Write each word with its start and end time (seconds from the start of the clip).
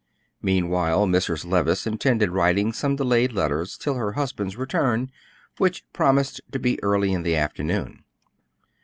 Meanwhile 0.41 1.05
Mrs. 1.05 1.45
Levice 1.45 1.85
intended 1.85 2.31
writing 2.31 2.73
some 2.73 2.95
delayed 2.95 3.33
letters 3.33 3.77
till 3.77 3.93
her 3.93 4.13
husband's 4.13 4.57
return, 4.57 5.11
which 5.59 5.85
promised 5.93 6.41
to 6.51 6.57
be 6.57 6.83
early 6.83 7.13
in 7.13 7.21
the 7.21 7.35
afternoon. 7.35 8.03